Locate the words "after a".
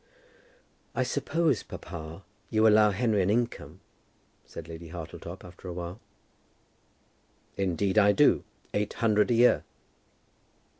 5.45-5.73